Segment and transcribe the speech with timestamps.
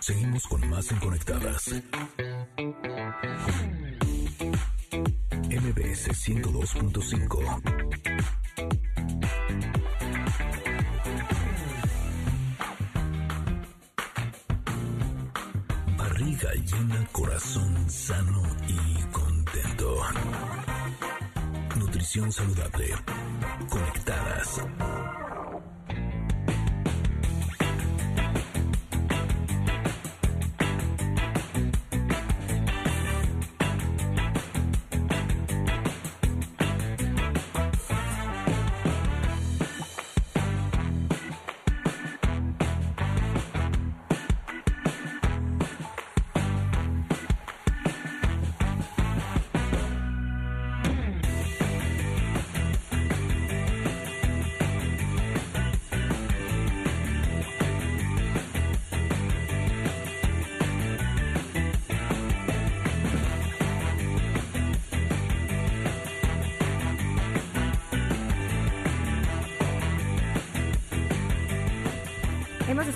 [0.00, 1.74] Seguimos con más en Conectadas.
[5.48, 7.62] MBS 102.5.
[15.96, 20.02] Barriga llena, corazón sano y contento.
[21.76, 22.94] Nutrición saludable.
[23.70, 24.60] Conectadas.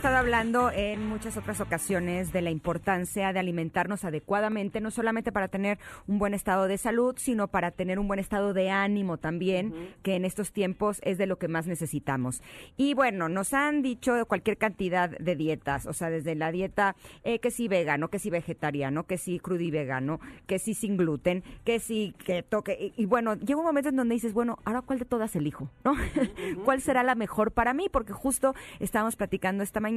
[0.02, 5.46] Estado hablando en muchas otras ocasiones de la importancia de alimentarnos adecuadamente, no solamente para
[5.46, 9.94] tener un buen estado de salud, sino para tener un buen estado de ánimo también,
[10.02, 12.42] que en estos tiempos es de lo que más necesitamos.
[12.76, 17.38] Y bueno, nos han dicho cualquier cantidad de dietas, o sea, desde la dieta eh,
[17.38, 21.44] que sí vegano, que sí vegetariano, que sí crudo y vegano, que sí sin gluten,
[21.64, 21.80] que
[22.26, 25.04] keto, que, y, y bueno, llega un momento en donde dices, bueno, ahora cuál de
[25.04, 25.94] todas elijo, ¿no?
[26.64, 27.88] ¿Cuál será la mejor para mí?
[27.88, 29.91] Porque justo estábamos platicando esta mañana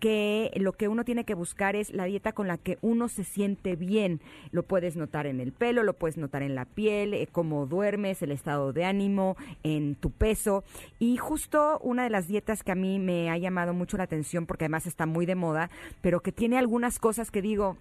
[0.00, 3.22] que lo que uno tiene que buscar es la dieta con la que uno se
[3.22, 4.20] siente bien.
[4.50, 8.22] Lo puedes notar en el pelo, lo puedes notar en la piel, eh, cómo duermes,
[8.22, 10.64] el estado de ánimo, en tu peso.
[10.98, 14.46] Y justo una de las dietas que a mí me ha llamado mucho la atención,
[14.46, 17.76] porque además está muy de moda, pero que tiene algunas cosas que digo,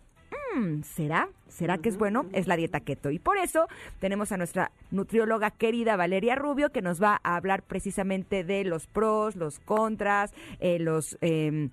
[0.55, 1.29] "Mm, ¿será?
[1.47, 2.25] ¿Será que es bueno?
[2.33, 3.11] Es la dieta keto.
[3.11, 3.67] Y por eso
[3.99, 8.87] tenemos a nuestra nutrióloga querida Valeria Rubio, que nos va a hablar precisamente de los
[8.87, 11.17] pros, los contras, eh, los...
[11.21, 11.69] em,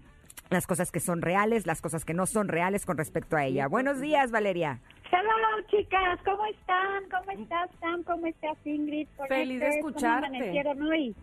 [0.49, 3.67] las cosas que son reales, las cosas que no son reales con respecto a ella.
[3.67, 4.79] Buenos días, Valeria.
[5.11, 7.03] Hello, chicas, ¿cómo están?
[7.11, 8.05] ¿Cómo estás, Sam?
[8.05, 9.09] ¿Cómo estás, Ingrid?
[9.17, 10.63] ¿Por qué Feliz de cómo escucharte.
[10.89, 11.17] hoy?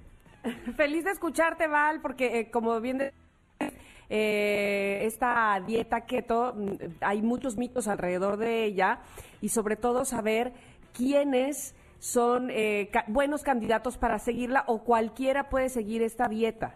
[0.75, 3.13] Feliz de escucharte, Val, porque eh, como bien de-
[4.09, 6.71] eh, esta dieta keto, mm,
[7.01, 8.99] hay muchos mitos alrededor de ella
[9.41, 10.53] y sobre todo saber
[10.93, 16.75] quiénes son eh, ca- buenos candidatos para seguirla o cualquiera puede seguir esta dieta.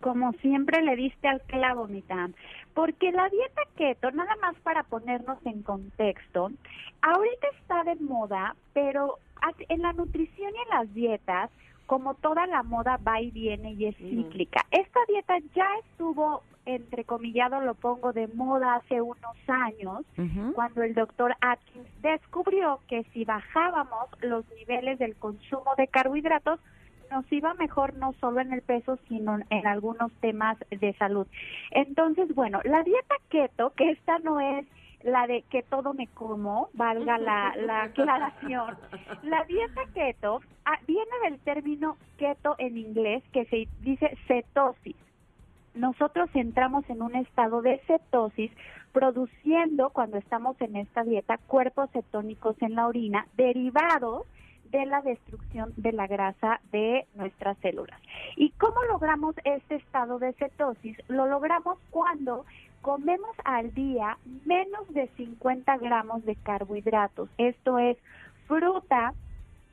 [0.00, 2.34] Como siempre le diste al clavo, mi Tam.
[2.74, 6.50] Porque la dieta keto, nada más para ponernos en contexto,
[7.00, 9.18] ahorita está de moda, pero
[9.68, 11.50] en la nutrición y en las dietas,
[11.86, 14.66] como toda la moda va y viene y es cíclica.
[14.70, 20.04] Esta dieta ya estuvo, entrecomillado lo pongo, de moda hace unos años,
[20.54, 26.58] cuando el doctor Atkins descubrió que si bajábamos los niveles del consumo de carbohidratos,
[27.10, 31.26] nos iba mejor no solo en el peso, sino en algunos temas de salud.
[31.70, 34.66] Entonces, bueno, la dieta keto, que esta no es
[35.02, 38.76] la de que todo me como, valga la, la aclaración.
[39.22, 44.96] La dieta keto ah, viene del término keto en inglés, que se dice cetosis
[45.76, 48.50] nosotros entramos en un estado de cetosis
[48.92, 54.26] produciendo cuando estamos en esta dieta cuerpos cetónicos en la orina derivados
[54.70, 58.00] de la destrucción de la grasa de nuestras células.
[58.36, 60.96] ¿Y cómo logramos este estado de cetosis?
[61.08, 62.46] Lo logramos cuando
[62.86, 67.28] comemos al día menos de 50 gramos de carbohidratos.
[67.36, 67.96] Esto es
[68.46, 69.12] fruta,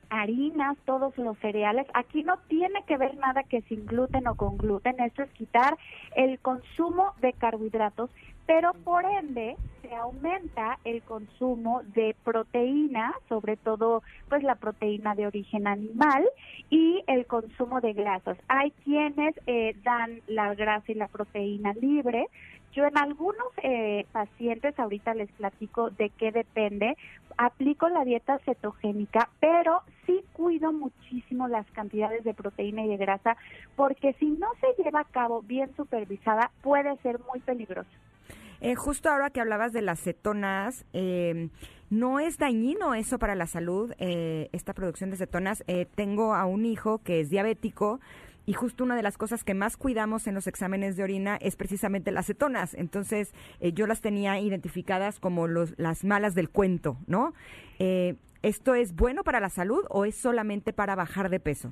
[0.10, 1.86] harinas, todos los cereales.
[1.94, 5.00] Aquí no tiene que ver nada que sin gluten o con gluten.
[5.00, 5.78] Esto es quitar
[6.16, 8.10] el consumo de carbohidratos,
[8.48, 15.28] pero por ende se aumenta el consumo de proteína, sobre todo pues la proteína de
[15.28, 16.28] origen animal
[16.72, 18.40] y el consumo de grasas.
[18.48, 22.28] Hay quienes eh, dan la grasa y la proteína libre.
[22.74, 26.98] Yo en algunos eh, pacientes, ahorita les platico de qué depende,
[27.38, 33.38] aplico la dieta cetogénica, pero sí cuido muchísimo las cantidades de proteína y de grasa,
[33.76, 37.90] porque si no se lleva a cabo bien supervisada, puede ser muy peligroso.
[38.62, 41.50] Eh, justo ahora que hablabas de las cetonas, eh,
[41.90, 45.66] ¿no es dañino eso para la salud, eh, esta producción de cetonas?
[45.68, 48.00] Eh, tengo a un hijo que es diabético
[48.46, 51.56] y justo una de las cosas que más cuidamos en los exámenes de orina es
[51.56, 52.74] precisamente las cetonas.
[52.74, 57.34] Entonces, eh, yo las tenía identificadas como los, las malas del cuento, ¿no?
[57.80, 61.72] Eh, ¿Esto es bueno para la salud o es solamente para bajar de peso?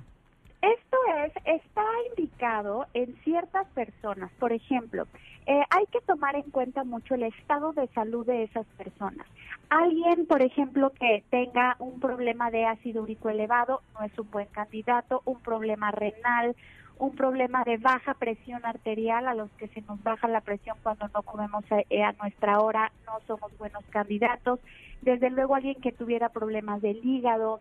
[0.61, 4.31] Esto es, está indicado en ciertas personas.
[4.39, 5.07] Por ejemplo,
[5.45, 9.25] eh, hay que tomar en cuenta mucho el estado de salud de esas personas.
[9.69, 14.47] Alguien, por ejemplo, que tenga un problema de ácido úrico elevado no es un buen
[14.47, 16.55] candidato, un problema renal,
[16.99, 21.07] un problema de baja presión arterial, a los que se nos baja la presión cuando
[21.07, 24.59] no comemos a, eh, a nuestra hora, no somos buenos candidatos.
[25.01, 27.59] Desde luego alguien que tuviera problemas del hígado,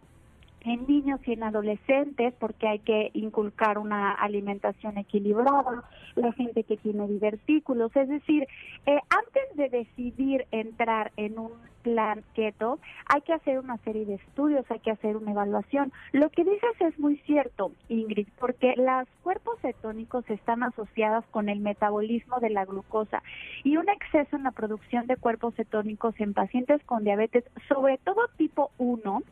[0.62, 5.84] en niños y en adolescentes porque hay que inculcar una alimentación equilibrada,
[6.16, 8.46] la gente que tiene divertículos, es decir,
[8.86, 11.52] eh, antes de decidir entrar en un
[11.82, 15.92] plan keto, hay que hacer una serie de estudios, hay que hacer una evaluación.
[16.12, 21.60] Lo que dices es muy cierto, Ingrid, porque los cuerpos cetónicos están asociados con el
[21.60, 23.22] metabolismo de la glucosa
[23.64, 28.28] y un exceso en la producción de cuerpos cetónicos en pacientes con diabetes, sobre todo
[28.36, 29.22] tipo 1,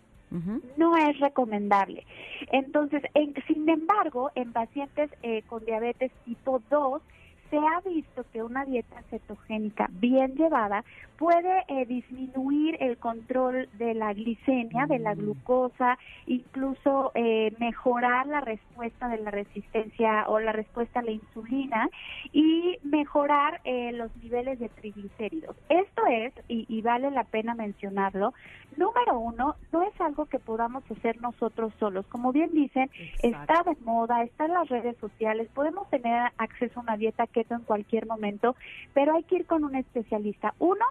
[0.77, 2.07] no es recomendable.
[2.53, 7.03] Entonces, en, sin embargo, en pacientes eh, con diabetes tipo 2,
[7.51, 10.85] se ha visto que una dieta cetogénica bien llevada
[11.19, 15.19] puede eh, disminuir el control de la glicemia, de la mm.
[15.19, 21.91] glucosa, incluso eh, mejorar la respuesta de la resistencia o la respuesta a la insulina
[22.33, 25.57] y mejorar eh, los niveles de triglicéridos.
[25.69, 28.33] Esto es, y, y, vale la pena mencionarlo,
[28.77, 32.07] número uno, no es algo que podamos hacer nosotros solos.
[32.07, 32.91] Como bien dicen,
[33.23, 37.63] está de moda, está en las redes sociales, podemos tener acceso a una dieta en
[37.63, 38.57] cualquier momento,
[38.95, 40.55] pero hay que ir con un especialista.
[40.59, 40.85] Uno,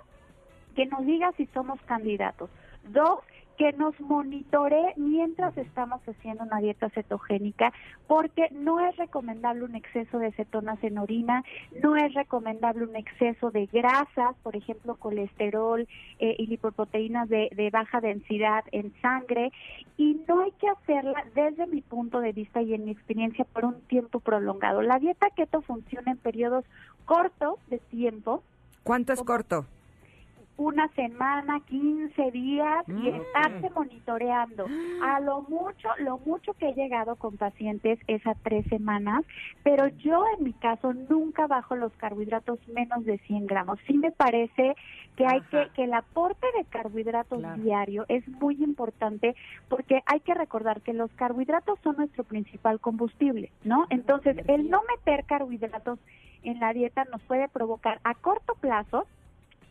[0.75, 2.49] que nos diga si somos candidatos.
[2.89, 3.19] Dos,
[3.57, 7.73] que nos monitoree mientras estamos haciendo una dieta cetogénica,
[8.07, 11.43] porque no es recomendable un exceso de cetonas en orina,
[11.81, 15.87] no es recomendable un exceso de grasas, por ejemplo, colesterol
[16.19, 19.51] eh, y lipoproteínas de, de baja densidad en sangre,
[19.97, 23.65] y no hay que hacerla desde mi punto de vista y en mi experiencia por
[23.65, 24.83] un tiempo prolongado.
[24.83, 26.63] La dieta keto funciona en periodos
[27.05, 28.43] cortos de tiempo.
[28.83, 29.65] ¿Cuánto es corto?
[30.57, 33.15] Una semana, 15 días y mm.
[33.15, 34.65] estarse monitoreando.
[35.03, 39.23] A lo mucho, lo mucho que he llegado con pacientes es a tres semanas,
[39.63, 43.79] pero yo en mi caso nunca bajo los carbohidratos menos de 100 gramos.
[43.87, 44.75] Sí me parece
[45.15, 49.35] que hay que, que el aporte de carbohidratos diario es muy importante
[49.67, 53.85] porque hay que recordar que los carbohidratos son nuestro principal combustible, ¿no?
[53.89, 55.99] Entonces, el no meter carbohidratos
[56.43, 59.05] en la dieta nos puede provocar a corto plazo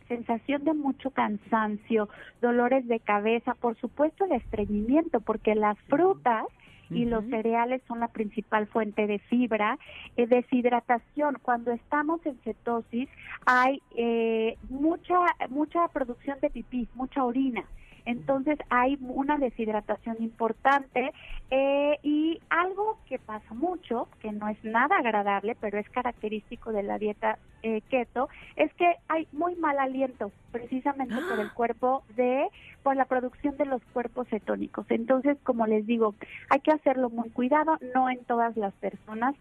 [0.07, 2.09] sensación de mucho cansancio,
[2.41, 6.45] dolores de cabeza, por supuesto el estreñimiento, porque las frutas
[6.89, 9.77] y los cereales son la principal fuente de fibra,
[10.15, 11.37] eh, deshidratación.
[11.41, 13.09] Cuando estamos en cetosis
[13.45, 15.19] hay eh, mucha
[15.49, 17.65] mucha producción de pipí, mucha orina.
[18.07, 21.11] Entonces hay una deshidratación importante
[21.51, 26.83] eh, y algo que pasa mucho, que no es nada agradable, pero es característico de
[26.83, 32.47] la dieta eh, keto, es que hay muy mal aliento, precisamente por el cuerpo de,
[32.81, 34.85] por la producción de los cuerpos cetónicos.
[34.89, 36.15] Entonces, como les digo,
[36.49, 39.35] hay que hacerlo muy cuidado, no en todas las personas,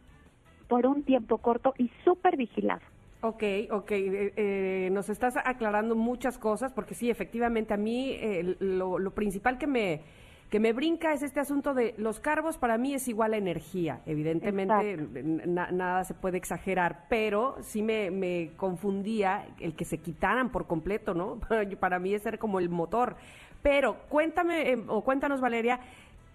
[0.66, 2.82] por un tiempo corto y súper vigilado.
[3.26, 3.42] Ok,
[3.72, 9.10] ok, eh, eh, nos estás aclarando muchas cosas porque sí, efectivamente a mí eh, lo,
[9.10, 10.00] principal que me
[10.48, 14.00] que me brinca es este asunto de los carbos para mí es igual a energía,
[14.06, 14.96] evidentemente
[15.26, 21.14] nada se puede exagerar, pero sí me, me, confundía el que se quitaran por completo,
[21.14, 21.40] ¿no?
[21.80, 23.16] para mí es ser como el motor.
[23.60, 25.80] Pero cuéntame o cuéntanos Valeria,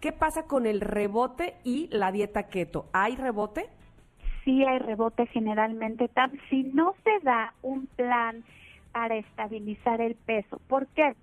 [0.01, 2.87] ¿qué pasa con el rebote y la dieta keto?
[2.91, 3.69] ¿Hay rebote?
[4.43, 8.43] Sí hay rebote generalmente, tan, si no se da un plan
[8.91, 10.59] para estabilizar el peso.
[10.67, 11.15] ¿Por qué?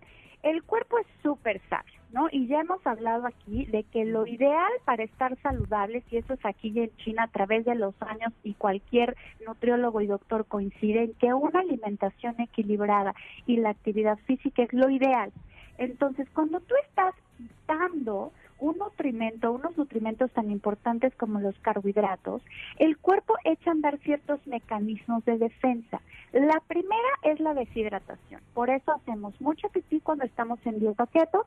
[0.42, 2.28] El cuerpo es súper sabio, ¿no?
[2.30, 6.44] Y ya hemos hablado aquí de que lo ideal para estar saludables, y eso es
[6.44, 11.14] aquí en China a través de los años y cualquier nutriólogo y doctor coincide en
[11.14, 13.14] que una alimentación equilibrada
[13.46, 15.32] y la actividad física es lo ideal.
[15.76, 22.42] Entonces, cuando tú estás quitando un nutrimento, unos nutrimentos tan importantes como los carbohidratos,
[22.78, 26.00] el cuerpo echa a andar ciertos mecanismos de defensa.
[26.32, 28.40] La primera es la deshidratación.
[28.54, 31.46] Por eso hacemos mucho pipí cuando estamos en dieta keto,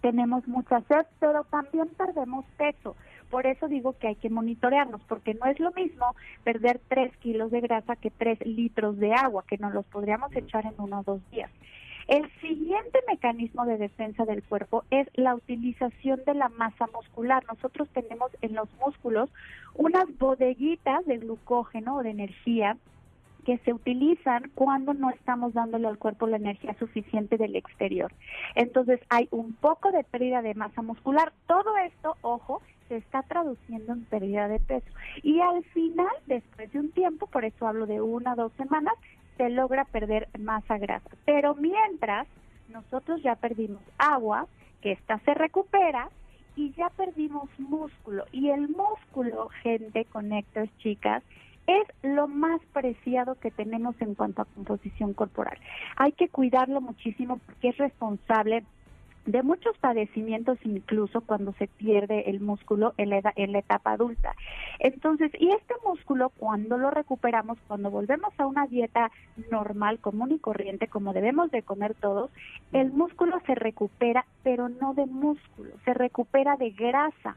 [0.00, 2.94] tenemos mucha sed, pero también perdemos peso.
[3.30, 7.50] Por eso digo que hay que monitorearnos, porque no es lo mismo perder 3 kilos
[7.50, 11.02] de grasa que 3 litros de agua, que nos los podríamos echar en uno o
[11.04, 11.50] dos días.
[12.06, 17.44] El siguiente mecanismo de defensa del cuerpo es la utilización de la masa muscular.
[17.46, 19.30] Nosotros tenemos en los músculos
[19.74, 22.76] unas bodeguitas de glucógeno o de energía
[23.44, 28.12] que se utilizan cuando no estamos dándole al cuerpo la energía suficiente del exterior.
[28.54, 31.32] Entonces hay un poco de pérdida de masa muscular.
[31.46, 34.86] Todo esto, ojo, se está traduciendo en pérdida de peso.
[35.22, 38.94] Y al final, después de un tiempo, por eso hablo de una o dos semanas,
[39.36, 41.10] se logra perder masa grasa.
[41.24, 42.26] Pero mientras
[42.68, 44.46] nosotros ya perdimos agua,
[44.80, 46.10] que esta se recupera,
[46.56, 48.24] y ya perdimos músculo.
[48.32, 51.22] Y el músculo, gente, conectas, chicas,
[51.66, 55.58] es lo más preciado que tenemos en cuanto a composición corporal.
[55.96, 58.64] Hay que cuidarlo muchísimo porque es responsable
[59.26, 64.34] de muchos padecimientos incluso cuando se pierde el músculo en la, en la etapa adulta.
[64.78, 69.10] Entonces, y este músculo cuando lo recuperamos, cuando volvemos a una dieta
[69.50, 72.30] normal, común y corriente, como debemos de comer todos,
[72.72, 77.36] el músculo se recupera, pero no de músculo, se recupera de grasa.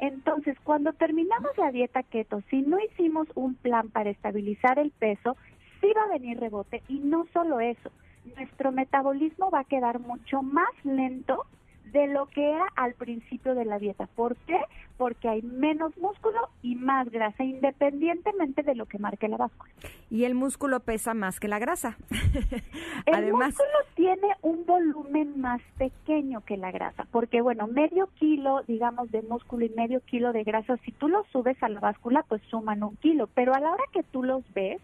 [0.00, 5.36] Entonces, cuando terminamos la dieta keto, si no hicimos un plan para estabilizar el peso,
[5.80, 7.90] sí va a venir rebote y no solo eso,
[8.36, 11.46] nuestro metabolismo va a quedar mucho más lento
[11.92, 14.06] de lo que era al principio de la dieta.
[14.14, 14.58] ¿Por qué?
[14.96, 19.72] Porque hay menos músculo y más grasa, independientemente de lo que marque la báscula.
[20.10, 21.96] Y el músculo pesa más que la grasa.
[23.06, 28.62] el Además, músculo tiene un volumen más pequeño que la grasa, porque bueno, medio kilo,
[28.66, 32.24] digamos, de músculo y medio kilo de grasa, si tú los subes a la báscula,
[32.28, 34.80] pues suman un kilo, pero a la hora que tú los ves,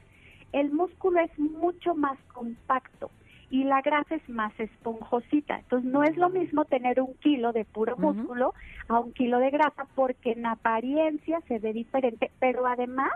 [0.52, 3.10] el músculo es mucho más compacto
[3.54, 5.60] y la grasa es más esponjosita.
[5.60, 8.52] Entonces no es lo mismo tener un kilo de puro músculo
[8.88, 13.12] a un kilo de grasa porque en apariencia se ve diferente, pero además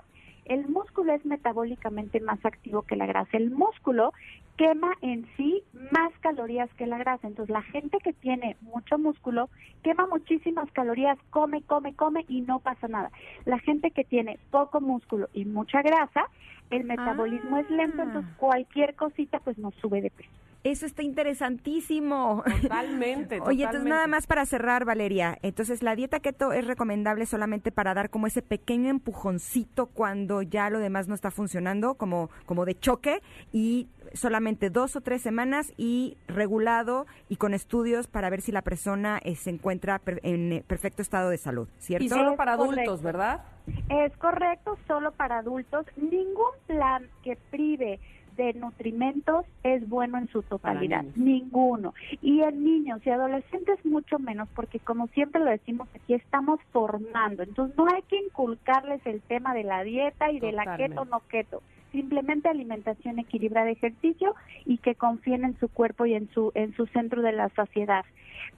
[0.48, 3.36] el músculo es metabólicamente más activo que la grasa.
[3.36, 4.12] El músculo
[4.56, 5.62] quema en sí
[5.92, 7.28] más calorías que la grasa.
[7.28, 9.48] Entonces la gente que tiene mucho músculo
[9.82, 13.10] quema muchísimas calorías, come, come, come y no pasa nada.
[13.44, 16.24] La gente que tiene poco músculo y mucha grasa,
[16.70, 20.37] el metabolismo es lento, entonces cualquier cosita pues nos sube de peso.
[20.64, 22.42] Eso está interesantísimo.
[22.62, 23.40] Totalmente.
[23.42, 25.38] Oye, entonces nada más para cerrar, Valeria.
[25.42, 30.68] Entonces, la dieta keto es recomendable solamente para dar como ese pequeño empujoncito cuando ya
[30.70, 33.22] lo demás no está funcionando, como, como de choque,
[33.52, 38.62] y solamente dos o tres semanas y regulado y con estudios para ver si la
[38.62, 42.04] persona eh, se encuentra per- en eh, perfecto estado de salud, ¿cierto?
[42.04, 43.02] Y solo para adultos, correcto.
[43.02, 43.44] ¿verdad?
[43.90, 45.84] Es correcto, solo para adultos.
[45.96, 48.00] Ningún plan que prive
[48.38, 51.92] de nutrimentos es bueno en su totalidad, ninguno.
[52.22, 57.42] Y en niños y adolescentes mucho menos, porque como siempre lo decimos aquí, estamos formando.
[57.42, 61.20] Entonces no hay que inculcarles el tema de la dieta y de la keto no
[61.28, 61.62] keto.
[61.92, 66.86] Simplemente alimentación equilibrada, ejercicio y que confíen en su cuerpo y en su en su
[66.86, 68.04] centro de la saciedad.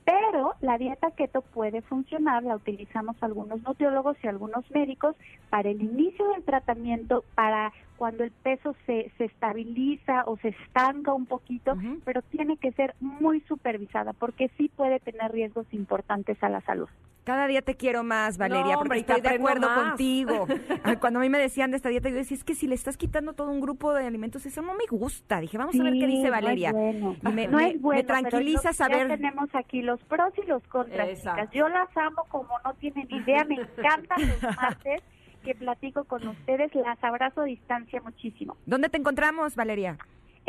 [0.05, 5.17] Pero la dieta keto puede funcionar, la utilizamos algunos nutriólogos y algunos médicos
[5.51, 11.13] para el inicio del tratamiento, para cuando el peso se, se estabiliza o se estanca
[11.13, 16.49] un poquito, pero tiene que ser muy supervisada porque sí puede tener riesgos importantes a
[16.49, 16.89] la salud.
[17.31, 19.89] Cada día te quiero más, Valeria, No, porque hombre, estoy de acuerdo más.
[19.91, 20.47] contigo.
[20.83, 22.75] Ah, Cuando a mí me decían de esta dieta, yo decía, es que si le
[22.75, 25.39] estás quitando todo un grupo de alimentos, eso no me gusta.
[25.41, 26.73] Dije, vamos a ver qué dice no es Valeria.
[26.73, 27.17] bueno.
[27.23, 29.09] Y me, no me- es bueno, me tranquiliza saber...
[29.09, 31.49] Ya tenemos aquí los pros y los contras, chicas.
[31.53, 35.03] Yo las amo como no tienen idea, me encantan los martes
[35.45, 38.57] que platico con ustedes, las abrazo a distancia muchísimo.
[38.67, 39.97] ¿Dónde te encontramos, Valeria?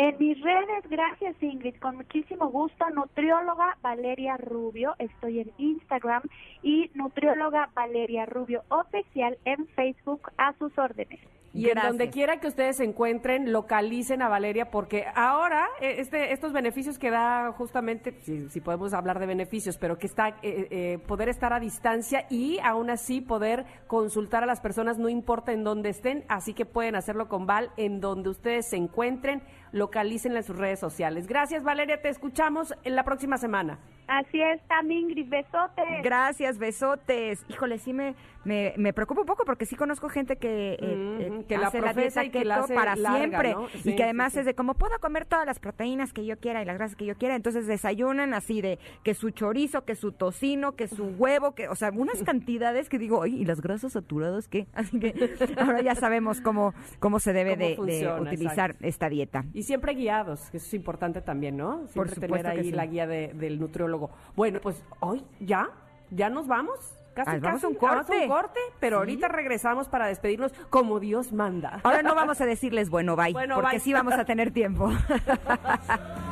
[0.02, 6.24] En mis redes, gracias Ingrid, con muchísimo gusto, nutrióloga Valeria Rubio, estoy en Instagram
[6.64, 11.20] y nutrióloga Valeria Rubio oficial en Facebook a sus órdenes.
[11.54, 16.32] Y en donde quiera que ustedes se encuentren, localicen a Valeria, porque ahora eh, este,
[16.32, 20.36] estos beneficios que da justamente, si, si podemos hablar de beneficios, pero que está eh,
[20.44, 25.52] eh, poder estar a distancia y aún así poder consultar a las personas, no importa
[25.52, 30.40] en dónde estén, así que pueden hacerlo con Val en donde ustedes se encuentren, localícenla
[30.40, 31.28] en sus redes sociales.
[31.28, 33.80] Gracias Valeria, te escuchamos en la próxima semana.
[34.08, 36.04] Así es, Tam Ingrid, besotes.
[36.04, 37.46] Gracias, besotes.
[37.48, 38.14] Híjole, sí me,
[38.44, 41.80] me, me preocupa un poco porque sí conozco gente que, eh, eh, que la hace
[41.80, 43.54] la dieta y que la hace para larga, siempre.
[43.54, 43.68] ¿no?
[43.86, 44.40] y que además sí, sí.
[44.42, 47.06] es de como puedo comer todas las proteínas que yo quiera y las grasas que
[47.06, 47.36] yo quiera.
[47.38, 51.76] Entonces desayunan así de que su chorizo, que su tocino, que su huevo, que, o
[51.76, 54.68] sea, unas cantidades que digo, oye, ¿y las grasas saturadas qué?
[54.74, 55.14] Así que
[55.58, 58.88] ahora ya sabemos cómo, cómo se debe Cómo de, utilizar exacto.
[58.88, 59.46] esta dieta.
[59.54, 61.88] Y siempre guiados, que eso es importante también, ¿no?
[61.88, 62.72] Siempre supuesto tener ahí sí.
[62.72, 64.12] la guía de- del nutriólogo.
[64.36, 65.70] Bueno, pues hoy ya,
[66.10, 66.78] ya nos vamos.
[67.14, 68.22] Casi, vamos a un casi, corte.
[68.24, 69.00] un corte, pero Sí.
[69.00, 71.82] ahorita regresamos para despedirnos como Dios manda.
[71.84, 73.80] Ahora no vamos a decirles bueno, bye, Bueno, porque bye.
[73.82, 74.90] sí vamos a tener tiempo.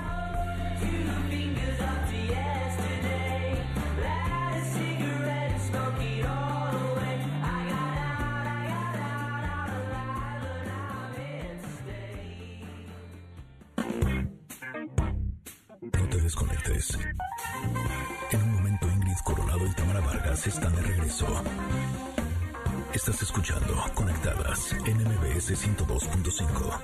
[16.29, 16.95] desconectes.
[18.29, 21.25] En un momento Ingrid Coronado y Tamara Vargas están de regreso.
[22.93, 26.79] Estás escuchando Conectadas en MBS 102.5.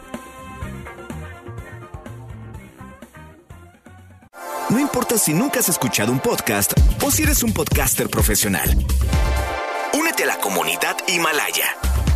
[4.72, 6.74] No importa si nunca has escuchado un podcast
[7.04, 8.68] o si eres un podcaster profesional.
[9.94, 11.68] Únete a la comunidad Himalaya.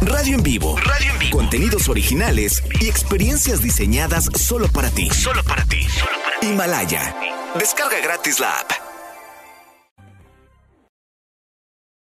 [0.01, 0.77] Radio en vivo.
[0.77, 1.38] Radio en vivo.
[1.38, 5.12] Contenidos originales y experiencias diseñadas solo para ti.
[5.12, 5.65] Solo para ti.
[5.65, 5.69] Solo para ti.
[6.41, 7.15] Himalaya.
[7.60, 8.78] Descarga gratis la app.